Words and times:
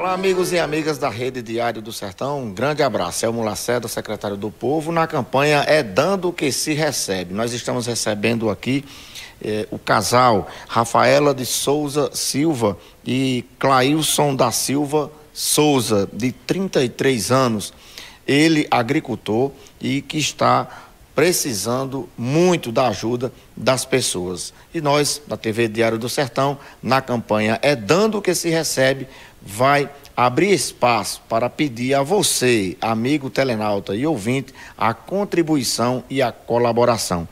Olá, 0.00 0.14
amigos 0.14 0.50
e 0.50 0.58
amigas 0.58 0.96
da 0.96 1.10
Rede 1.10 1.42
Diário 1.42 1.82
do 1.82 1.92
Sertão. 1.92 2.40
Um 2.40 2.54
grande 2.54 2.82
abraço. 2.82 3.22
Elmo 3.26 3.42
Lacerda, 3.42 3.86
secretário 3.86 4.34
do 4.34 4.50
Povo, 4.50 4.90
na 4.90 5.06
campanha 5.06 5.62
É 5.68 5.82
Dando 5.82 6.30
o 6.30 6.32
que 6.32 6.50
se 6.50 6.72
recebe. 6.72 7.34
Nós 7.34 7.52
estamos 7.52 7.86
recebendo 7.86 8.48
aqui 8.48 8.82
eh, 9.44 9.68
o 9.70 9.78
casal 9.78 10.48
Rafaela 10.66 11.34
de 11.34 11.44
Souza 11.44 12.08
Silva 12.14 12.78
e 13.04 13.44
Clailson 13.58 14.34
da 14.34 14.50
Silva 14.50 15.12
Souza, 15.34 16.08
de 16.10 16.32
33 16.32 17.30
anos. 17.30 17.74
Ele, 18.26 18.66
agricultor, 18.70 19.52
e 19.78 20.00
que 20.00 20.16
está 20.16 20.66
precisando 21.14 22.08
muito 22.16 22.72
da 22.72 22.88
ajuda 22.88 23.30
das 23.54 23.84
pessoas. 23.84 24.54
E 24.72 24.80
nós, 24.80 25.20
da 25.26 25.36
TV 25.36 25.68
Diário 25.68 25.98
do 25.98 26.08
Sertão, 26.08 26.58
na 26.82 27.02
campanha 27.02 27.58
É 27.60 27.76
Dando 27.76 28.16
o 28.16 28.22
que 28.22 28.34
se 28.34 28.48
recebe, 28.48 29.06
vai 29.40 29.88
abrir 30.16 30.52
espaço 30.52 31.22
para 31.28 31.48
pedir 31.48 31.94
a 31.94 32.02
você, 32.02 32.76
amigo 32.80 33.30
telenauta 33.30 33.94
e 33.94 34.06
ouvinte, 34.06 34.52
a 34.76 34.92
contribuição 34.92 36.04
e 36.10 36.20
a 36.20 36.30
colaboração. 36.30 37.26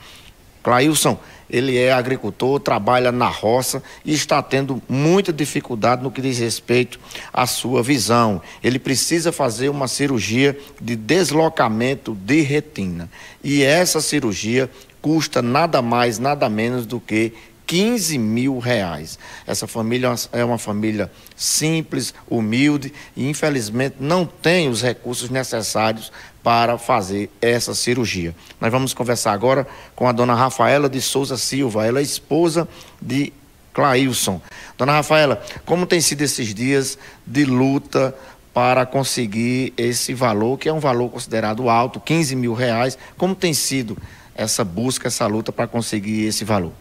Clailson, 0.63 1.17
ele 1.49 1.77
é 1.77 1.91
agricultor, 1.91 2.59
trabalha 2.59 3.11
na 3.11 3.27
roça 3.27 3.81
e 4.05 4.13
está 4.13 4.41
tendo 4.41 4.81
muita 4.87 5.33
dificuldade 5.33 6.03
no 6.03 6.11
que 6.11 6.21
diz 6.21 6.37
respeito 6.37 6.99
à 7.33 7.47
sua 7.47 7.81
visão. 7.81 8.41
Ele 8.63 8.77
precisa 8.77 9.31
fazer 9.31 9.69
uma 9.69 9.87
cirurgia 9.87 10.57
de 10.79 10.95
deslocamento 10.95 12.13
de 12.13 12.41
retina. 12.41 13.09
E 13.43 13.63
essa 13.63 13.99
cirurgia 13.99 14.69
custa 15.01 15.41
nada 15.41 15.81
mais, 15.81 16.19
nada 16.19 16.47
menos 16.49 16.85
do 16.85 16.99
que 16.99 17.33
15 17.69 18.17
mil 18.17 18.57
reais. 18.57 19.19
Essa 19.45 19.67
família 19.67 20.11
é 20.31 20.43
uma 20.43 20.57
família 20.57 21.11
simples, 21.35 22.15
humilde 22.27 22.91
e, 23.15 23.29
infelizmente, 23.29 23.97
não 23.99 24.25
tem 24.25 24.67
os 24.67 24.81
recursos 24.81 25.29
necessários 25.29 26.11
para 26.41 26.79
fazer 26.79 27.29
essa 27.39 27.75
cirurgia. 27.75 28.35
Nós 28.59 28.71
vamos 28.71 28.91
conversar 28.91 29.33
agora 29.33 29.67
com 29.95 30.07
a 30.07 30.11
dona 30.11 30.33
Rafaela 30.33 30.89
de 30.89 30.99
Souza 30.99 31.37
Silva, 31.37 31.85
ela 31.85 31.99
é 31.99 32.01
esposa 32.01 32.67
de 32.99 33.31
Clailson. 33.71 34.41
Dona 34.75 34.93
Rafaela, 34.93 35.39
como 35.63 35.85
tem 35.85 36.01
sido 36.01 36.23
esses 36.23 36.55
dias 36.55 36.97
de 37.23 37.45
luta 37.45 38.15
para 38.51 38.83
conseguir 38.83 39.75
esse 39.77 40.15
valor, 40.15 40.57
que 40.57 40.67
é 40.67 40.73
um 40.73 40.79
valor 40.79 41.11
considerado 41.11 41.69
alto, 41.69 41.99
15 41.99 42.35
mil 42.35 42.55
reais? 42.55 42.97
Como 43.15 43.35
tem 43.35 43.53
sido 43.53 43.95
essa 44.33 44.65
busca, 44.65 45.07
essa 45.07 45.27
luta 45.27 45.51
para 45.51 45.67
conseguir 45.67 46.25
esse 46.25 46.43
valor? 46.43 46.73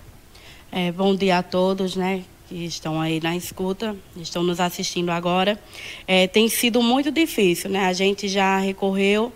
É, 0.70 0.92
bom 0.92 1.14
dia 1.14 1.38
a 1.38 1.42
todos, 1.42 1.96
né? 1.96 2.24
Que 2.46 2.66
estão 2.66 3.00
aí 3.00 3.20
na 3.20 3.34
escuta, 3.34 3.96
estão 4.16 4.42
nos 4.42 4.60
assistindo 4.60 5.08
agora. 5.08 5.58
É, 6.06 6.26
tem 6.26 6.46
sido 6.48 6.82
muito 6.82 7.10
difícil, 7.10 7.70
né? 7.70 7.86
A 7.86 7.92
gente 7.94 8.28
já 8.28 8.58
recorreu 8.58 9.32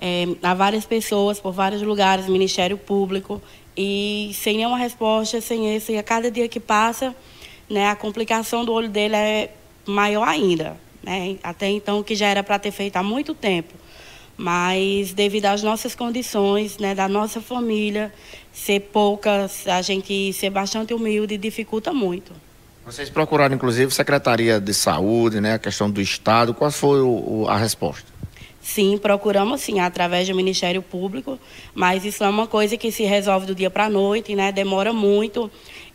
é, 0.00 0.24
a 0.40 0.54
várias 0.54 0.84
pessoas, 0.84 1.40
por 1.40 1.52
vários 1.52 1.82
lugares, 1.82 2.28
Ministério 2.28 2.78
Público, 2.78 3.42
e 3.76 4.30
sem 4.34 4.56
nenhuma 4.58 4.78
resposta, 4.78 5.40
sem 5.40 5.74
isso. 5.74 5.90
E 5.90 5.98
a 5.98 6.02
cada 6.02 6.30
dia 6.30 6.48
que 6.48 6.60
passa, 6.60 7.14
né, 7.68 7.88
a 7.88 7.96
complicação 7.96 8.64
do 8.64 8.72
olho 8.72 8.88
dele 8.88 9.16
é 9.16 9.50
maior 9.84 10.28
ainda. 10.28 10.76
Né? 11.02 11.38
Até 11.42 11.68
então, 11.70 12.04
que 12.04 12.14
já 12.14 12.28
era 12.28 12.44
para 12.44 12.56
ter 12.56 12.70
feito 12.70 12.96
há 12.96 13.02
muito 13.02 13.34
tempo 13.34 13.81
mas 14.42 15.12
devido 15.12 15.46
às 15.46 15.62
nossas 15.62 15.94
condições, 15.94 16.76
né, 16.76 16.96
da 16.96 17.06
nossa 17.06 17.40
família, 17.40 18.12
ser 18.52 18.80
poucas, 18.80 19.68
a 19.68 19.80
gente 19.82 20.32
ser 20.32 20.50
bastante 20.50 20.92
humilde 20.92 21.38
dificulta 21.38 21.92
muito. 21.92 22.32
Vocês 22.84 23.08
procuraram, 23.08 23.54
inclusive, 23.54 23.94
Secretaria 23.94 24.60
de 24.60 24.74
Saúde, 24.74 25.40
né, 25.40 25.54
a 25.54 25.58
questão 25.60 25.88
do 25.88 26.00
Estado, 26.00 26.52
qual 26.52 26.72
foi 26.72 27.00
o, 27.00 27.06
o, 27.06 27.46
a 27.48 27.56
resposta? 27.56 28.12
Sim, 28.60 28.98
procuramos 28.98 29.60
sim, 29.60 29.78
através 29.78 30.26
do 30.26 30.34
Ministério 30.34 30.82
Público, 30.82 31.38
mas 31.72 32.04
isso 32.04 32.24
é 32.24 32.28
uma 32.28 32.48
coisa 32.48 32.76
que 32.76 32.90
se 32.90 33.04
resolve 33.04 33.46
do 33.46 33.54
dia 33.54 33.70
para 33.70 33.84
a 33.84 33.90
noite, 33.90 34.34
né, 34.34 34.50
demora 34.50 34.92
muito 34.92 35.48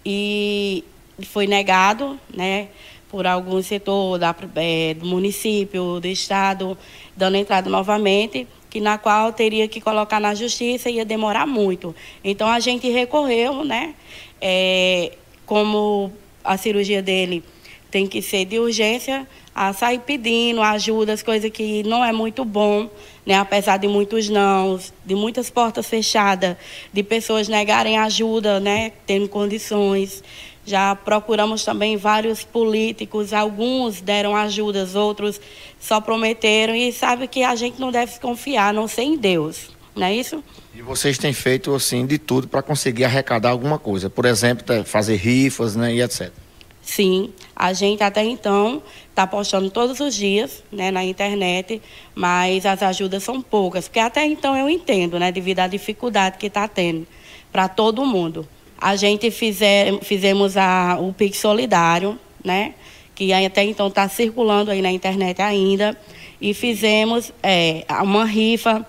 e 0.06 0.86
foi 1.24 1.47
negado, 1.47 2.18
né, 2.34 2.69
por 3.09 3.25
algum 3.25 3.62
setor 3.62 4.18
da, 4.18 4.35
é, 4.56 4.94
do 4.94 5.06
município, 5.06 6.00
do 6.00 6.07
estado, 6.07 6.78
dando 7.16 7.35
entrada 7.35 7.69
novamente, 7.69 8.47
que 8.69 8.79
na 8.79 8.97
qual 8.97 9.31
teria 9.31 9.68
que 9.68 9.79
colocar 9.79 10.19
na 10.19 10.35
justiça 10.35 10.90
e 10.90 10.95
ia 10.95 11.06
demorar 11.06 11.47
muito. 11.47 11.95
Então 12.23 12.50
a 12.50 12.59
gente 12.59 12.90
recorreu, 12.90 13.63
né? 13.63 13.95
É, 14.41 15.13
como 15.45 16.12
a 16.44 16.57
cirurgia 16.57 17.01
dele 17.01 17.44
tem 17.90 18.06
que 18.06 18.22
ser 18.22 18.45
de 18.45 18.59
urgência, 18.59 19.28
a 19.56 19.74
sair 19.74 20.00
pedindo 20.00 20.62
ajuda, 20.62 21.13
as 21.13 21.24
coisas 21.24 21.50
que 21.50 21.81
não 21.84 22.06
é 22.06 22.12
muito 22.12 22.45
bom, 22.45 22.89
né? 23.25 23.35
apesar 23.35 23.78
de 23.78 23.88
muitos 23.88 24.29
não, 24.29 24.79
de 25.03 25.16
muitas 25.16 25.50
portas 25.50 25.88
fechadas, 25.88 26.56
de 26.94 27.01
pessoas 27.01 27.47
negarem 27.47 27.97
ajuda, 27.97 28.59
né? 28.59 28.91
tendo 29.07 29.28
condições. 29.28 30.24
Já 30.68 30.94
procuramos 30.94 31.64
também 31.64 31.96
vários 31.96 32.44
políticos, 32.44 33.32
alguns 33.32 34.02
deram 34.02 34.36
ajudas, 34.36 34.96
outros 34.96 35.40
só 35.80 36.02
prometeram 36.02 36.76
e 36.76 36.92
sabe 36.92 37.26
que 37.26 37.42
a 37.42 37.56
gente 37.56 37.80
não 37.80 37.90
deve 37.90 38.20
confiar, 38.20 38.72
a 38.72 38.74
não 38.74 38.86
ser 38.86 39.04
em 39.04 39.16
Deus, 39.16 39.70
não 39.96 40.06
é 40.06 40.14
isso? 40.14 40.44
E 40.76 40.82
vocês 40.82 41.18
têm 41.18 41.32
feito 41.32 41.74
assim 41.74 42.06
de 42.06 42.18
tudo 42.18 42.50
para 42.50 42.62
conseguir 42.62 43.06
arrecadar 43.06 43.52
alguma 43.52 43.80
coisa, 43.80 44.10
por 44.10 44.26
exemplo, 44.26 44.84
fazer 44.84 45.16
rifas, 45.16 45.78
né, 45.78 45.96
e 45.96 46.02
etc. 46.02 46.34
Sim, 46.82 47.32
a 47.56 47.72
gente 47.72 48.04
até 48.04 48.26
então 48.26 48.84
está 49.10 49.26
postando 49.26 49.70
todos 49.70 50.02
os 50.02 50.14
dias 50.14 50.66
né, 50.70 50.92
na 50.92 51.02
internet, 51.02 51.82
mas 52.14 52.66
as 52.66 52.84
ajudas 52.84 53.24
são 53.24 53.42
poucas, 53.42 53.88
porque 53.88 54.02
até 54.02 54.26
então 54.26 54.54
eu 54.58 54.70
entendo, 54.70 55.18
né, 55.18 55.32
devido 55.32 55.60
à 55.60 55.68
dificuldade 55.68 56.38
que 56.38 56.48
está 56.48 56.68
tendo 56.68 57.08
para 57.54 57.70
todo 57.70 58.06
mundo. 58.06 58.46
A 58.78 58.96
gente 58.96 59.32
fizer, 59.32 60.00
fizemos 60.02 60.56
a, 60.58 60.98
o 61.00 61.14
Pix 61.14 61.38
Solidário, 61.40 62.18
né? 62.44 62.74
que 63.18 63.34
até 63.34 63.64
então 63.64 63.88
está 63.88 64.08
circulando 64.08 64.70
aí 64.70 64.80
na 64.80 64.92
internet 64.92 65.42
ainda, 65.42 65.98
e 66.40 66.54
fizemos 66.54 67.34
é, 67.42 67.84
uma 68.04 68.26
rifa 68.26 68.86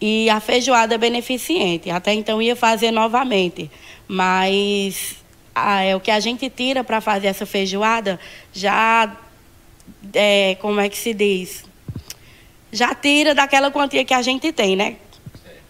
e 0.00 0.30
a 0.30 0.38
feijoada 0.38 0.96
beneficente. 0.96 1.90
Até 1.90 2.14
então 2.14 2.40
ia 2.40 2.54
fazer 2.54 2.92
novamente, 2.92 3.68
mas 4.06 5.16
a, 5.52 5.82
é, 5.82 5.96
o 5.96 6.00
que 6.00 6.12
a 6.12 6.20
gente 6.20 6.48
tira 6.48 6.84
para 6.84 7.00
fazer 7.00 7.26
essa 7.26 7.44
feijoada 7.44 8.20
já, 8.52 9.16
é, 10.14 10.56
como 10.60 10.78
é 10.78 10.88
que 10.88 10.96
se 10.96 11.12
diz? 11.12 11.64
Já 12.70 12.94
tira 12.94 13.34
daquela 13.34 13.72
quantia 13.72 14.04
que 14.04 14.14
a 14.14 14.22
gente 14.22 14.52
tem, 14.52 14.76
né? 14.76 14.94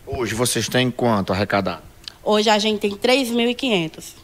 Hoje 0.06 0.34
vocês 0.34 0.69
têm 0.69 0.91
quanto 0.91 1.32
arrecadado? 1.32 1.91
Hoje 2.25 2.49
a 2.49 2.59
gente 2.59 2.81
tem 2.81 2.91
3.500. 2.93 4.15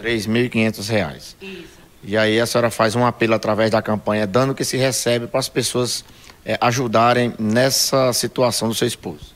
3.500 0.00 0.88
reais. 0.88 1.36
Isso. 1.40 1.80
E 2.02 2.16
aí 2.16 2.40
a 2.40 2.46
senhora 2.46 2.70
faz 2.70 2.96
um 2.96 3.04
apelo 3.04 3.34
através 3.34 3.70
da 3.70 3.82
campanha, 3.82 4.26
dando 4.26 4.50
o 4.50 4.54
que 4.54 4.64
se 4.64 4.76
recebe 4.76 5.26
para 5.26 5.38
as 5.38 5.48
pessoas 5.48 6.04
é, 6.44 6.56
ajudarem 6.60 7.34
nessa 7.38 8.12
situação 8.12 8.68
do 8.68 8.74
seu 8.74 8.88
esposo. 8.88 9.34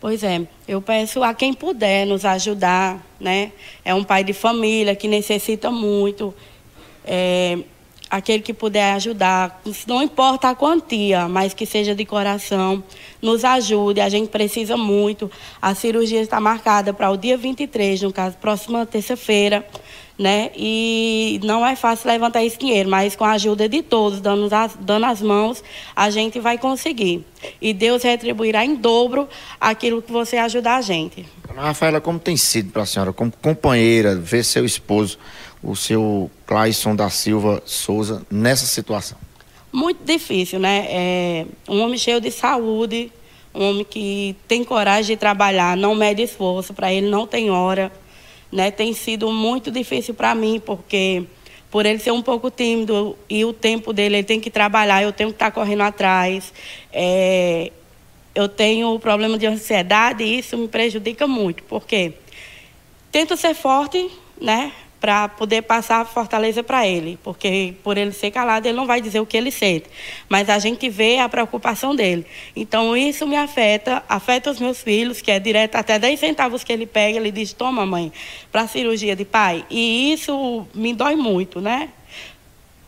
Pois 0.00 0.22
é, 0.22 0.42
eu 0.66 0.80
peço 0.80 1.22
a 1.22 1.34
quem 1.34 1.52
puder 1.52 2.06
nos 2.06 2.24
ajudar, 2.24 3.04
né? 3.20 3.52
É 3.84 3.94
um 3.94 4.04
pai 4.04 4.24
de 4.24 4.32
família 4.32 4.94
que 4.94 5.08
necessita 5.08 5.70
muito. 5.70 6.34
É, 7.04 7.58
aquele 8.08 8.42
que 8.42 8.54
puder 8.54 8.92
ajudar, 8.94 9.60
não 9.86 10.02
importa 10.02 10.48
a 10.48 10.54
quantia, 10.54 11.28
mas 11.28 11.52
que 11.52 11.66
seja 11.66 11.94
de 11.94 12.04
coração, 12.04 12.82
nos 13.20 13.44
ajude, 13.44 14.00
a 14.00 14.08
gente 14.08 14.28
precisa 14.28 14.76
muito. 14.76 15.30
A 15.60 15.74
cirurgia 15.74 16.20
está 16.20 16.40
marcada 16.40 16.92
para 16.92 17.10
o 17.10 17.16
dia 17.16 17.36
23, 17.36 18.02
no 18.02 18.12
caso, 18.12 18.36
próxima 18.38 18.86
terça-feira, 18.86 19.66
né? 20.18 20.50
E 20.56 21.40
não 21.44 21.66
é 21.66 21.76
fácil 21.76 22.08
levantar 22.08 22.44
esse 22.44 22.58
dinheiro, 22.58 22.88
mas 22.88 23.16
com 23.16 23.24
a 23.24 23.32
ajuda 23.32 23.68
de 23.68 23.82
todos, 23.82 24.20
dando 24.20 24.52
as, 24.54 24.76
dando 24.76 25.04
as 25.04 25.20
mãos, 25.20 25.62
a 25.94 26.08
gente 26.08 26.38
vai 26.40 26.56
conseguir. 26.56 27.24
E 27.60 27.74
Deus 27.74 28.02
retribuirá 28.02 28.64
em 28.64 28.76
dobro 28.76 29.28
aquilo 29.60 30.00
que 30.00 30.12
você 30.12 30.36
ajudar 30.38 30.76
a 30.76 30.80
gente. 30.80 31.26
Rafaela, 31.62 32.00
como 32.00 32.18
tem 32.18 32.36
sido 32.36 32.70
para 32.72 32.82
a 32.82 32.86
senhora, 32.86 33.12
como 33.12 33.32
companheira, 33.40 34.14
ver 34.14 34.44
seu 34.44 34.64
esposo 34.64 35.18
o 35.62 35.74
seu 35.74 36.30
Clayson 36.46 36.94
da 36.94 37.10
Silva 37.10 37.62
Souza 37.64 38.24
nessa 38.30 38.66
situação? 38.66 39.18
Muito 39.72 40.04
difícil, 40.04 40.58
né? 40.58 40.86
É 40.88 41.46
um 41.68 41.80
homem 41.80 41.98
cheio 41.98 42.20
de 42.20 42.30
saúde, 42.30 43.10
um 43.54 43.70
homem 43.70 43.84
que 43.84 44.36
tem 44.46 44.62
coragem 44.62 45.16
de 45.16 45.20
trabalhar, 45.20 45.76
não 45.76 45.94
mede 45.94 46.22
esforço, 46.22 46.72
para 46.72 46.92
ele 46.92 47.08
não 47.08 47.26
tem 47.26 47.50
hora. 47.50 47.90
Né? 48.50 48.70
Tem 48.70 48.92
sido 48.92 49.30
muito 49.32 49.70
difícil 49.70 50.14
para 50.14 50.34
mim, 50.34 50.62
porque 50.64 51.24
por 51.70 51.84
ele 51.84 51.98
ser 51.98 52.12
um 52.12 52.22
pouco 52.22 52.50
tímido 52.50 53.16
e 53.28 53.44
o 53.44 53.52
tempo 53.52 53.92
dele, 53.92 54.16
ele 54.16 54.24
tem 54.24 54.40
que 54.40 54.50
trabalhar, 54.50 55.02
eu 55.02 55.12
tenho 55.12 55.30
que 55.30 55.34
estar 55.34 55.46
tá 55.46 55.50
correndo 55.50 55.82
atrás. 55.82 56.52
É, 56.92 57.72
eu 58.36 58.48
tenho 58.48 58.94
o 58.94 59.00
problema 59.00 59.38
de 59.38 59.46
ansiedade 59.46 60.22
e 60.22 60.38
isso 60.38 60.56
me 60.58 60.68
prejudica 60.68 61.26
muito, 61.26 61.62
porque 61.64 62.12
tento 63.10 63.36
ser 63.36 63.54
forte, 63.54 64.10
né? 64.40 64.72
para 65.00 65.28
poder 65.28 65.62
passar 65.62 66.04
fortaleza 66.06 66.62
para 66.62 66.86
ele, 66.86 67.18
porque 67.22 67.74
por 67.82 67.98
ele 67.98 68.12
ser 68.12 68.30
calado, 68.30 68.66
ele 68.66 68.76
não 68.76 68.86
vai 68.86 69.00
dizer 69.00 69.20
o 69.20 69.26
que 69.26 69.36
ele 69.36 69.50
sente, 69.50 69.86
mas 70.28 70.48
a 70.48 70.58
gente 70.58 70.88
vê 70.88 71.18
a 71.18 71.28
preocupação 71.28 71.94
dele. 71.94 72.26
Então 72.54 72.96
isso 72.96 73.26
me 73.26 73.36
afeta, 73.36 74.02
afeta 74.08 74.50
os 74.50 74.58
meus 74.58 74.82
filhos, 74.82 75.20
que 75.20 75.30
é 75.30 75.38
direto 75.38 75.76
até 75.76 75.98
10 75.98 76.18
centavos 76.18 76.64
que 76.64 76.72
ele 76.72 76.86
pega, 76.86 77.18
ele 77.18 77.30
diz: 77.30 77.52
"Toma, 77.52 77.84
mãe, 77.84 78.12
para 78.50 78.62
a 78.62 78.68
cirurgia 78.68 79.14
de 79.14 79.24
pai". 79.24 79.64
E 79.70 80.12
isso 80.12 80.66
me 80.74 80.94
dói 80.94 81.14
muito, 81.14 81.60
né? 81.60 81.90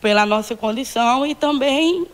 Pela 0.01 0.25
nossa 0.25 0.55
condição 0.55 1.25
e 1.25 1.35
também 1.35 2.05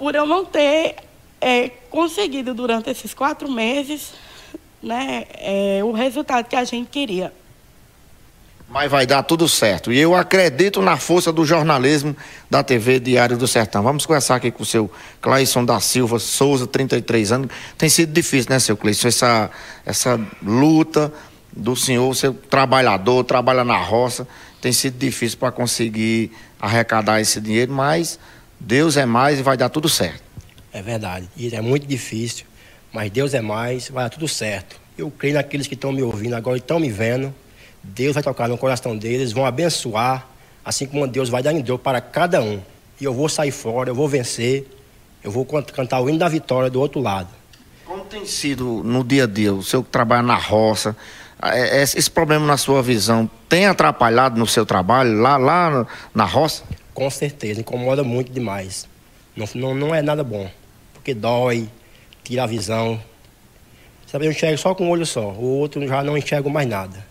por 0.00 0.14
eu 0.14 0.24
não 0.24 0.46
ter 0.46 0.96
é, 1.38 1.68
conseguido 1.90 2.54
durante 2.54 2.88
esses 2.88 3.12
quatro 3.12 3.50
meses 3.50 4.14
né, 4.82 5.26
é, 5.34 5.80
o 5.84 5.92
resultado 5.92 6.46
que 6.46 6.56
a 6.56 6.64
gente 6.64 6.88
queria. 6.88 7.30
Mas 8.66 8.90
vai 8.90 9.04
dar 9.04 9.22
tudo 9.24 9.46
certo. 9.46 9.92
E 9.92 9.98
eu 9.98 10.14
acredito 10.14 10.80
na 10.80 10.96
força 10.96 11.30
do 11.30 11.44
jornalismo 11.44 12.16
da 12.48 12.62
TV 12.62 12.98
Diário 12.98 13.36
do 13.36 13.46
Sertão. 13.46 13.82
Vamos 13.82 14.06
conversar 14.06 14.36
aqui 14.36 14.50
com 14.50 14.62
o 14.62 14.66
seu 14.66 14.90
Clayson 15.20 15.66
da 15.66 15.78
Silva 15.80 16.18
Souza, 16.18 16.66
33 16.66 17.32
anos. 17.32 17.50
Tem 17.76 17.90
sido 17.90 18.10
difícil, 18.10 18.50
né, 18.50 18.58
seu 18.58 18.78
Clayson? 18.78 19.08
Essa, 19.08 19.50
essa 19.84 20.18
luta 20.42 21.12
do 21.52 21.76
senhor, 21.76 22.14
ser 22.16 22.32
trabalhador, 22.48 23.22
trabalha 23.24 23.64
na 23.64 23.76
roça. 23.76 24.26
Tem 24.62 24.72
sido 24.72 24.96
difícil 24.98 25.36
para 25.36 25.52
conseguir 25.52 26.32
arrecadar 26.58 27.20
esse 27.20 27.38
dinheiro, 27.38 27.70
mas 27.70 28.18
Deus 28.60 28.96
é 28.96 29.06
mais 29.06 29.40
e 29.40 29.42
vai 29.42 29.56
dar 29.56 29.70
tudo 29.70 29.88
certo. 29.88 30.22
É 30.72 30.82
verdade. 30.82 31.28
E 31.36 31.52
é 31.54 31.60
muito 31.60 31.86
difícil 31.86 32.44
mas 32.92 33.10
Deus 33.10 33.34
é 33.34 33.40
mais, 33.40 33.88
vai 33.88 34.04
dar 34.04 34.10
tudo 34.10 34.26
certo. 34.26 34.80
Eu 34.98 35.10
creio 35.10 35.34
naqueles 35.34 35.66
que 35.66 35.74
estão 35.74 35.92
me 35.92 36.02
ouvindo 36.02 36.34
agora 36.34 36.56
e 36.56 36.60
estão 36.60 36.80
me 36.80 36.90
vendo. 36.90 37.32
Deus 37.82 38.14
vai 38.14 38.22
tocar 38.22 38.48
no 38.48 38.58
coração 38.58 38.96
deles, 38.96 39.32
vão 39.32 39.46
abençoar, 39.46 40.26
assim 40.64 40.86
como 40.86 41.06
Deus 41.06 41.28
vai 41.28 41.42
dar 41.42 41.52
em 41.52 41.60
Deus 41.60 41.80
para 41.80 42.00
cada 42.00 42.42
um. 42.42 42.60
E 43.00 43.04
eu 43.04 43.14
vou 43.14 43.28
sair 43.28 43.50
fora, 43.50 43.90
eu 43.90 43.94
vou 43.94 44.08
vencer, 44.08 44.68
eu 45.22 45.30
vou 45.30 45.46
cantar 45.46 46.00
o 46.00 46.08
hino 46.08 46.18
da 46.18 46.28
vitória 46.28 46.68
do 46.68 46.80
outro 46.80 47.00
lado. 47.00 47.28
Como 47.86 48.04
tem 48.04 48.26
sido 48.26 48.82
no 48.84 49.02
dia 49.02 49.24
a 49.24 49.26
dia, 49.26 49.54
o 49.54 49.62
seu 49.62 49.82
trabalho 49.82 50.26
na 50.26 50.36
roça, 50.36 50.94
é, 51.42 51.78
é, 51.78 51.82
esse 51.82 52.10
problema 52.10 52.46
na 52.46 52.56
sua 52.56 52.82
visão 52.82 53.28
tem 53.48 53.66
atrapalhado 53.66 54.38
no 54.38 54.46
seu 54.46 54.66
trabalho 54.66 55.18
lá, 55.20 55.36
lá 55.36 55.86
na 56.14 56.24
roça? 56.24 56.64
Com 56.94 57.08
certeza, 57.10 57.60
incomoda 57.60 58.02
muito 58.02 58.32
demais. 58.32 58.88
Não, 59.36 59.46
não, 59.54 59.74
não 59.74 59.94
é 59.94 60.02
nada 60.02 60.24
bom, 60.24 60.50
porque 60.92 61.14
dói, 61.14 61.68
tira 62.24 62.44
a 62.44 62.46
visão. 62.46 63.00
Sabe, 64.06 64.26
eu 64.26 64.30
enxergo 64.30 64.58
só 64.58 64.74
com 64.74 64.86
um 64.86 64.90
olho 64.90 65.06
só, 65.06 65.30
o 65.30 65.58
outro 65.58 65.86
já 65.86 66.02
não 66.02 66.16
enxergo 66.16 66.50
mais 66.50 66.68
nada. 66.68 67.04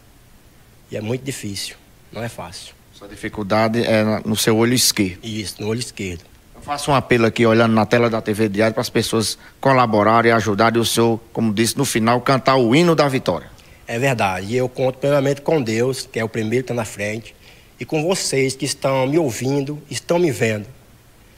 E 0.91 0.97
é 0.97 1.01
muito 1.01 1.23
difícil, 1.23 1.75
não 2.11 2.23
é 2.23 2.29
fácil. 2.29 2.73
Sua 2.93 3.07
dificuldade 3.07 3.81
é 3.81 4.03
no 4.25 4.35
seu 4.35 4.57
olho 4.57 4.73
esquerdo. 4.73 5.19
Isso, 5.23 5.61
no 5.61 5.69
olho 5.69 5.79
esquerdo. 5.79 6.25
Eu 6.53 6.61
faço 6.61 6.91
um 6.91 6.93
apelo 6.93 7.25
aqui, 7.25 7.45
olhando 7.45 7.73
na 7.73 7.85
tela 7.85 8.09
da 8.09 8.21
TV 8.21 8.49
Diário, 8.49 8.73
para 8.73 8.81
as 8.81 8.89
pessoas 8.89 9.37
colaborarem 9.61 10.29
e 10.29 10.33
ajudarem 10.33 10.81
o 10.81 10.85
senhor, 10.85 11.17
como 11.31 11.53
disse 11.53 11.77
no 11.77 11.85
final, 11.85 12.19
cantar 12.19 12.57
o 12.57 12.75
hino 12.75 12.93
da 12.95 13.07
vitória. 13.07 13.49
É 13.87 13.97
verdade, 13.97 14.47
e 14.53 14.57
eu 14.57 14.67
conto 14.67 14.97
plenamente 14.97 15.41
com 15.41 15.61
Deus, 15.61 16.05
que 16.11 16.19
é 16.19 16.23
o 16.23 16.27
primeiro 16.27 16.65
que 16.65 16.71
está 16.71 16.73
na 16.73 16.83
frente, 16.85 17.33
e 17.79 17.85
com 17.85 18.03
vocês 18.03 18.55
que 18.55 18.65
estão 18.65 19.07
me 19.07 19.17
ouvindo, 19.17 19.81
estão 19.89 20.19
me 20.19 20.31
vendo. 20.31 20.67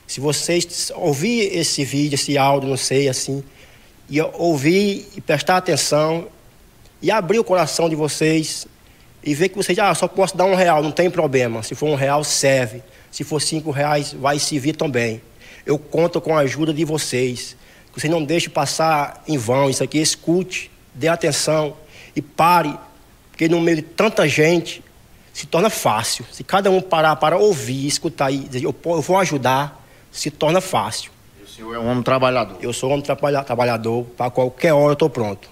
Se 0.08 0.20
vocês 0.20 0.92
ouvir 0.96 1.56
esse 1.56 1.86
vídeo, 1.86 2.16
esse 2.16 2.38
áudio, 2.38 2.68
não 2.68 2.78
sei, 2.78 3.08
assim, 3.08 3.44
e 4.10 4.20
ouvir 4.22 5.08
e 5.16 5.22
prestar 5.22 5.58
atenção 5.58 6.28
e 7.02 7.10
abrir 7.10 7.40
o 7.40 7.44
coração 7.44 7.88
de 7.88 7.96
vocês 7.96 8.68
e 9.24 9.34
ver 9.34 9.50
que 9.50 9.56
vocês, 9.56 9.78
ah, 9.80 9.94
só 9.94 10.08
posso 10.08 10.36
dar 10.36 10.46
um 10.46 10.56
real, 10.56 10.82
não 10.82 10.92
tem 10.92 11.10
problema. 11.10 11.64
Se 11.64 11.76
for 11.76 11.88
um 11.88 11.96
real, 11.96 12.24
serve. 12.24 12.82
Se 13.12 13.24
for 13.24 13.42
cinco 13.42 13.72
reais, 13.72 14.14
vai 14.14 14.40
servir 14.40 14.76
também. 14.76 15.22
Eu 15.66 15.78
conto 15.78 16.20
com 16.20 16.36
a 16.36 16.42
ajuda 16.42 16.74
de 16.74 16.84
vocês. 16.84 17.56
Que 17.94 18.00
vocês 18.00 18.12
não 18.12 18.24
deixem 18.24 18.50
passar 18.50 19.24
em 19.28 19.38
vão 19.38 19.70
isso 19.70 19.84
aqui. 19.84 20.00
Escute, 20.00 20.72
dê 20.94 21.08
atenção 21.08 21.76
e 22.16 22.22
pare, 22.22 22.76
porque 23.30 23.48
no 23.48 23.62
meio 23.62 23.78
de 23.78 23.84
tanta 23.84 24.28
gente 24.28 24.84
se 25.33 25.45
torna 25.45 25.69
fácil. 25.69 26.25
Se 26.31 26.44
cada 26.44 26.69
um 26.69 26.81
parar 26.81 27.16
para 27.16 27.38
ouvir, 27.38 27.88
escutar 27.88 28.31
e 28.31 28.39
dizer, 28.39 28.63
eu 28.63 29.01
vou 29.01 29.18
ajudar, 29.18 29.86
se 30.12 30.30
torna 30.30 30.60
fácil 30.62 31.12
senhor 31.62 31.75
é 31.75 31.80
um 31.80 31.88
homem 31.88 32.01
trabalhador. 32.01 32.57
Eu 32.60 32.74
sou 32.74 32.89
um 32.89 32.94
homem 32.94 33.06
trabalhador, 33.06 34.04
para 34.18 34.31
qualquer 34.31 34.74
hora 34.74 34.89
eu 34.89 34.94
estou 34.94 35.10
pronto. 35.10 35.48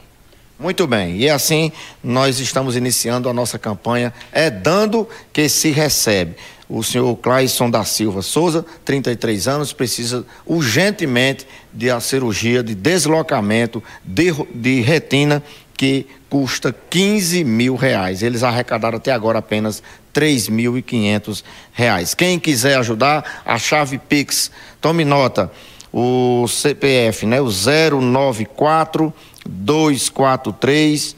Muito 0.60 0.88
bem, 0.88 1.18
e 1.18 1.30
assim 1.30 1.72
nós 2.04 2.40
estamos 2.40 2.76
iniciando 2.76 3.30
a 3.30 3.34
nossa 3.34 3.58
campanha 3.58 4.14
É 4.32 4.50
Dando 4.50 5.08
que 5.32 5.48
se 5.48 5.70
recebe. 5.70 6.36
O 6.68 6.84
senhor 6.84 7.16
Clayson 7.16 7.70
da 7.70 7.84
Silva 7.84 8.22
Souza, 8.22 8.66
33 8.84 9.48
anos, 9.48 9.72
precisa 9.72 10.26
urgentemente 10.46 11.48
de 11.74 11.90
a 11.90 12.00
cirurgia 12.00 12.62
de 12.62 12.76
deslocamento 12.76 13.82
de, 14.04 14.32
de 14.54 14.82
retina 14.82 15.42
que 15.80 16.06
custa 16.30 16.76
15 16.90 17.46
mil 17.46 17.78
reais. 17.78 18.22
Eles 18.22 18.44
arrecadaram 18.44 18.98
até 18.98 19.14
agora 19.14 19.40
apenas 19.40 19.82
3.500 20.14 21.42
reais. 21.72 22.14
Quem 22.14 22.38
quiser 22.38 22.78
ajudar, 22.80 23.42
a 23.46 23.58
chave 23.58 23.98
Pix, 23.98 24.52
tome 24.82 25.06
nota, 25.06 25.50
o 25.94 26.46
CPF, 26.50 27.26
né? 27.26 27.40
O 27.40 27.48
094 27.50 29.14
243 29.48 31.16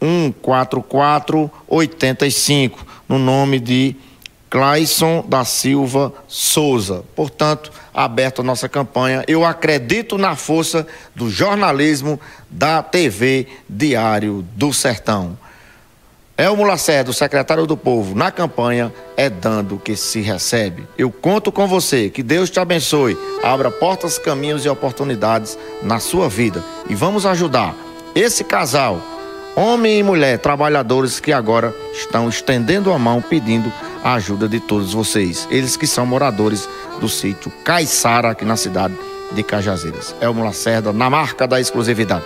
144 0.00 1.48
85, 1.68 2.84
no 3.08 3.16
nome 3.16 3.60
de 3.60 3.94
Clayson 4.52 5.24
da 5.26 5.46
Silva 5.46 6.12
Souza. 6.28 7.02
Portanto, 7.16 7.72
aberta 7.94 8.42
a 8.42 8.44
nossa 8.44 8.68
campanha. 8.68 9.24
Eu 9.26 9.46
acredito 9.46 10.18
na 10.18 10.36
força 10.36 10.86
do 11.14 11.30
jornalismo 11.30 12.20
da 12.50 12.82
TV 12.82 13.46
Diário 13.66 14.44
do 14.54 14.70
Sertão. 14.70 15.38
Elmo 16.36 16.64
Lacerda, 16.64 17.14
secretário 17.14 17.66
do 17.66 17.78
Povo, 17.78 18.14
na 18.14 18.30
campanha 18.30 18.92
é 19.16 19.30
dando 19.30 19.78
que 19.78 19.96
se 19.96 20.20
recebe. 20.20 20.86
Eu 20.98 21.10
conto 21.10 21.50
com 21.50 21.66
você, 21.66 22.10
que 22.10 22.22
Deus 22.22 22.50
te 22.50 22.60
abençoe, 22.60 23.16
abra 23.42 23.70
portas, 23.70 24.18
caminhos 24.18 24.66
e 24.66 24.68
oportunidades 24.68 25.58
na 25.82 25.98
sua 25.98 26.28
vida. 26.28 26.62
E 26.90 26.94
vamos 26.94 27.24
ajudar 27.24 27.74
esse 28.14 28.44
casal, 28.44 29.00
homem 29.56 30.00
e 30.00 30.02
mulher, 30.02 30.38
trabalhadores 30.38 31.18
que 31.20 31.32
agora 31.32 31.74
estão 31.94 32.28
estendendo 32.28 32.92
a 32.92 32.98
mão 32.98 33.22
pedindo 33.22 33.72
a 34.02 34.14
ajuda 34.14 34.48
de 34.48 34.60
todos 34.60 34.92
vocês. 34.92 35.46
Eles 35.50 35.76
que 35.76 35.86
são 35.86 36.04
moradores 36.04 36.68
do 37.00 37.08
sítio 37.08 37.52
Caiçara, 37.64 38.30
aqui 38.30 38.44
na 38.44 38.56
cidade 38.56 38.94
de 39.32 39.42
Cajazeiras. 39.42 40.14
Elmo 40.20 40.44
Lacerda, 40.44 40.92
na 40.92 41.08
marca 41.08 41.46
da 41.46 41.60
exclusividade. 41.60 42.24